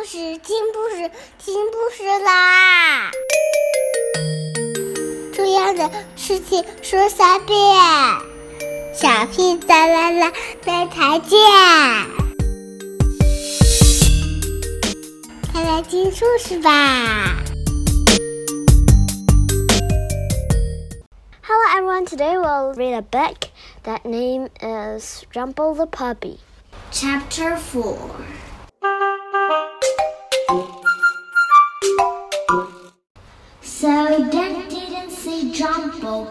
[0.00, 3.10] 故事，听故事，听故事啦！
[5.34, 7.54] 重要的事情说三遍，
[8.94, 10.32] 小屁哒啦啦，
[10.64, 11.38] 明天见！
[15.52, 17.36] 快来听故事吧
[21.42, 23.50] ！Hello everyone, today we'll read a book
[23.84, 26.38] that name is Jumble the Puppy.
[26.90, 27.98] Chapter 4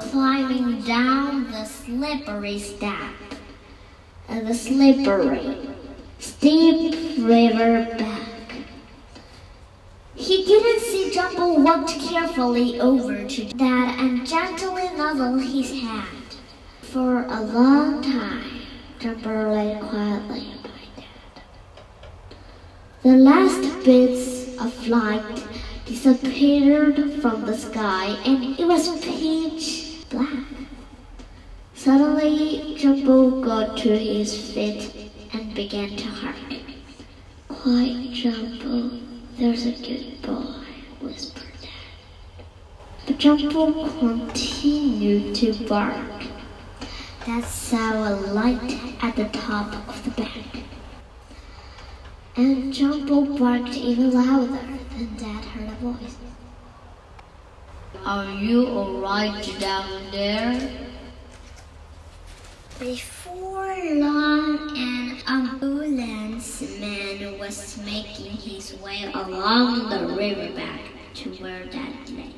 [0.00, 3.14] climbing down the slippery step,
[4.28, 5.70] and the slippery,
[6.18, 8.66] steep river bank.
[10.14, 16.36] He didn't see Jumble walked carefully over to Dad and gently nuzzle his hand.
[16.82, 18.62] For a long time,
[18.98, 21.42] Jumble lay quietly by Dad.
[23.02, 25.44] The last bits of light
[25.86, 29.87] disappeared from the sky and it was pitch
[31.74, 36.36] Suddenly, Jumble got to his feet and began to hark.
[37.48, 39.00] Quiet, Jumble.
[39.36, 40.64] There's a good boy,
[41.02, 42.44] whispered Dad.
[43.06, 46.22] But Jumble continued to bark.
[47.26, 50.64] Dad saw a light at the top of the bank.
[52.34, 54.58] And Jumble barked even louder.
[54.96, 56.16] Then Dad heard a voice.
[58.08, 60.72] Are you alright down there?
[62.80, 70.80] Before long, an ambulance man was making his way along the riverbank
[71.16, 72.32] to where Dad lay.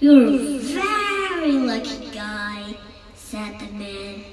[0.00, 2.74] You're a very lucky guy,
[3.14, 4.24] said the man.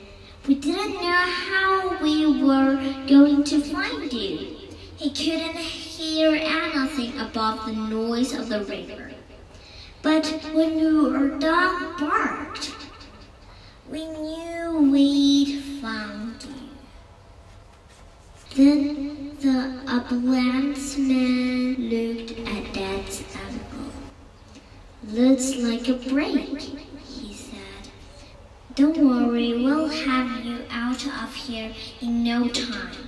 [0.47, 4.55] We didn't know how we were going to find you.
[4.95, 9.12] He couldn't hear anything above the noise of the river.
[10.03, 12.75] But when your dog barked,
[13.89, 16.51] we knew we'd found you.
[18.53, 23.93] Then the ambulance man looked at Dad's ankle.
[25.07, 27.87] Looks like a break, he said.
[28.75, 33.07] Don't worry, we'll have you out of here in no time.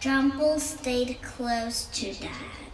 [0.00, 2.72] Jumble stayed close to Dad.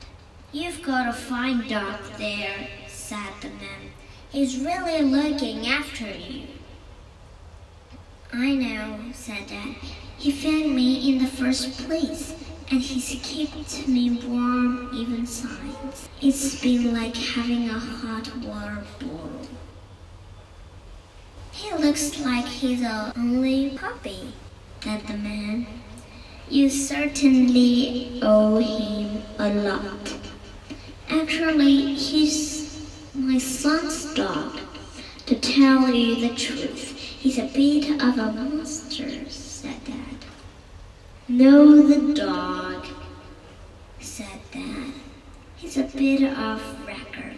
[0.50, 2.68] You've got a fine dog there,
[3.10, 3.90] said the man.
[4.30, 6.46] He's really looking after you.
[8.32, 9.74] I know, said Dad.
[10.16, 12.36] He fed me in the first place,
[12.70, 16.08] and he's kept me warm even since.
[16.22, 19.40] It's been like having a hot water bowl.
[21.50, 24.32] He looks like he's a only puppy,
[24.84, 25.66] said the man.
[26.48, 30.14] You certainly owe him a lot.
[31.08, 32.59] Actually, he's
[33.14, 34.58] my son's dog.
[35.26, 40.24] To tell you the truth, he's a bit of a monster, said Dad.
[41.28, 42.86] No, the dog,
[44.00, 44.92] said Dad.
[45.56, 47.34] He's a bit of wrecker.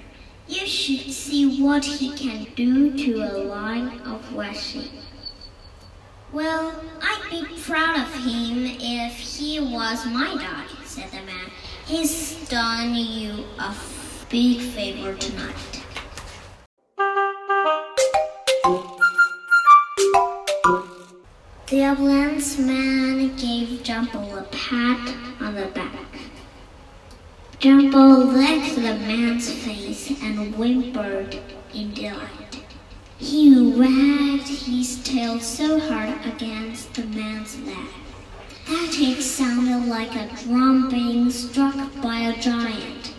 [0.48, 4.90] You should see what he can do to a line of washing.
[6.32, 11.50] Well, I'd be proud of him if he was my dog, said the man.
[11.86, 13.74] He's done you a
[14.32, 15.84] big favor tonight.
[21.68, 26.06] The ambulance man gave Jumble a pat on the back.
[27.58, 31.38] Jumble licked the man's face and whimpered
[31.74, 32.64] in delight.
[33.18, 37.76] He wagged his tail so hard against the man's leg
[38.66, 43.12] that it sounded like a drum being struck by a giant.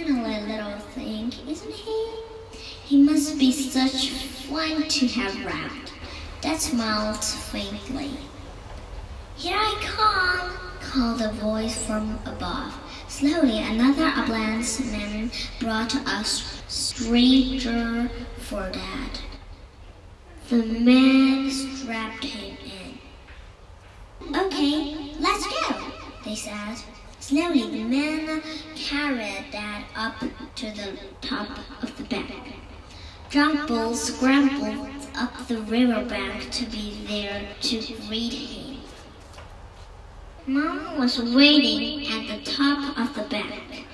[0.00, 2.12] A little thing, isn't he?
[2.84, 5.92] He must be such fun to have round.
[6.40, 8.12] Dad smiled faintly.
[9.36, 12.72] Here I come, called a voice from above.
[13.08, 18.08] Slowly, another ambulance man brought a stranger
[18.38, 19.18] for Dad.
[20.48, 24.36] The man strapped him in.
[24.36, 25.76] Okay, let's go,
[26.24, 26.78] they said.
[27.28, 28.42] Slowly, the man
[28.74, 32.54] carried Dad up to the top of the bank.
[33.28, 38.80] Jumble scrambled up the riverbank to be there to greet him.
[40.46, 43.86] Mom was waiting at the top of the bank.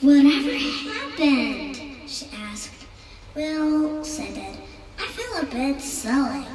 [0.00, 2.08] Whatever happened?
[2.08, 2.86] she asked.
[3.34, 4.56] Well, said Dad,
[4.98, 6.46] I feel a bit silly.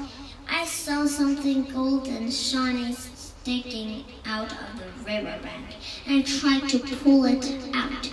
[0.50, 2.96] I saw something golden shiny
[3.44, 5.76] sticking out of the riverbank,
[6.08, 7.44] and tried to pull it
[7.74, 8.10] out.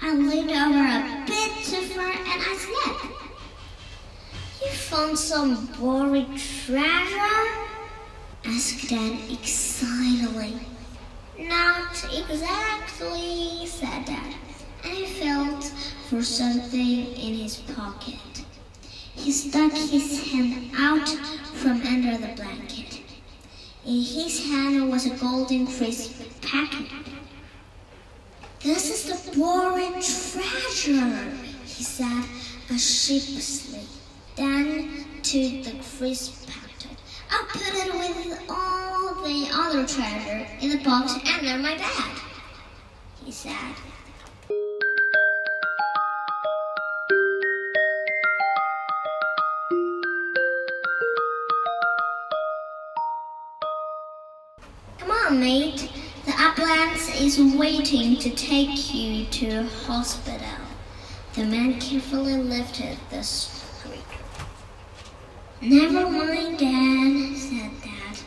[0.00, 3.04] I leaned over a bit too far and I slipped.
[4.62, 7.48] You found some buried treasure?
[8.46, 10.54] asked Dad excitedly.
[11.38, 14.34] Not exactly, said Dad,
[14.84, 15.64] and he felt
[16.08, 18.46] for something in his pocket.
[19.16, 21.08] He stuck his hand out
[21.52, 23.01] from under the blanket.
[23.84, 26.86] In his hand was a golden crisp packet.
[28.62, 31.32] This is the buried treasure,
[31.64, 32.24] he said
[32.78, 33.80] sheepishly.
[34.36, 36.96] Then to the crisp packet.
[37.28, 42.22] I'll put it with all the other treasure in the box under my bed,
[43.24, 43.74] he said.
[55.32, 55.90] Mate.
[56.26, 60.46] The ambulance is waiting to take you to hospital.
[61.34, 64.20] The man carefully lifted the streaker.
[65.62, 68.18] Never mind, Dad, said Dad.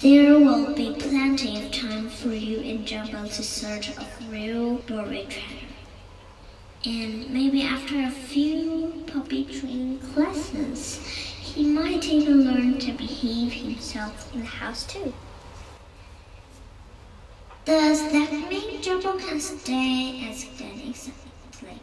[0.00, 5.28] There will be plenty of time for you and Jumble to search of real buried
[5.28, 5.66] treasure.
[6.86, 14.34] And maybe after a few puppy training classes, he might even learn to behave himself
[14.34, 15.12] in the house too.
[17.68, 20.26] Does that mean Jumble can stay?
[20.26, 21.78] asked Dad excitedly.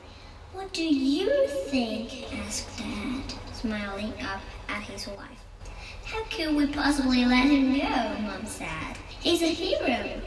[0.51, 2.33] What do you think?
[2.39, 3.21] asked Dad,
[3.53, 5.45] smiling up at his wife.
[6.05, 8.21] How could we possibly let him go?
[8.23, 8.97] Mom said.
[9.19, 10.21] He's a hero.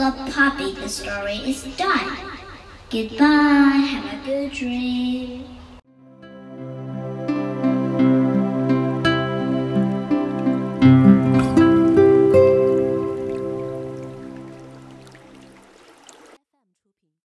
[0.00, 2.16] The puppy the story is done.
[2.88, 4.39] Goodbye, have a good.